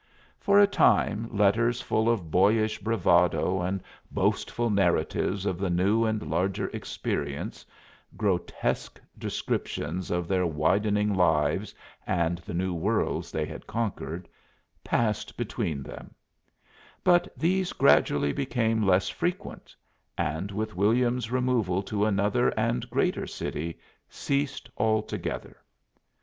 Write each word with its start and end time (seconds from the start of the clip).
For 0.39 0.59
a 0.59 0.65
time 0.65 1.29
letters 1.31 1.79
full 1.79 2.09
of 2.09 2.31
boyish 2.31 2.79
bravado 2.79 3.61
and 3.61 3.83
boastful 4.09 4.71
narratives 4.71 5.45
of 5.45 5.59
the 5.59 5.69
new 5.69 6.05
and 6.05 6.23
larger 6.27 6.69
experience 6.69 7.67
grotesque 8.17 8.99
descriptions 9.19 10.09
of 10.09 10.27
their 10.27 10.47
widening 10.47 11.13
lives 11.13 11.75
and 12.07 12.39
the 12.39 12.53
new 12.55 12.73
worlds 12.73 13.31
they 13.31 13.45
had 13.45 13.67
conquered 13.67 14.27
passed 14.83 15.37
between 15.37 15.83
them; 15.83 16.15
but 17.03 17.31
these 17.37 17.71
gradually 17.71 18.33
became 18.33 18.81
less 18.81 19.07
frequent, 19.07 19.75
and 20.17 20.49
with 20.49 20.75
William's 20.75 21.29
removal 21.29 21.83
to 21.83 22.05
another 22.07 22.49
and 22.57 22.89
greater 22.89 23.27
city 23.27 23.77
ceased 24.09 24.67
altogether. 24.79 25.57